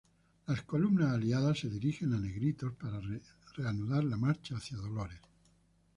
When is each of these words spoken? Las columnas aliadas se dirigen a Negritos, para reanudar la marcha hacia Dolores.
Las 0.47 0.63
columnas 0.63 1.13
aliadas 1.13 1.59
se 1.59 1.69
dirigen 1.69 2.11
a 2.13 2.17
Negritos, 2.17 2.73
para 2.73 2.99
reanudar 3.55 4.03
la 4.03 4.17
marcha 4.17 4.55
hacia 4.57 4.77
Dolores. 4.77 5.21